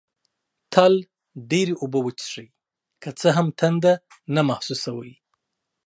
تل 0.73 0.93
ډېري 1.49 1.73
اوبه 1.81 1.99
وڅېښئ، 2.01 2.47
که 3.01 3.09
څه 3.19 3.27
هم 3.37 3.47
تنده 3.59 3.93
نه 4.35 4.41
محسوسوئ 4.49 5.11